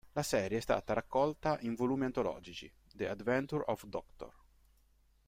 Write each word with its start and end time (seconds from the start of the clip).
La 0.13 0.23
serie 0.23 0.57
è 0.57 0.61
stata 0.61 0.93
raccolta 0.93 1.59
in 1.59 1.75
volumi 1.75 2.05
antologici, 2.05 2.73
"The 2.91 3.07
Adventures 3.07 3.65
Of 3.67 3.85
Dr. 3.85 4.33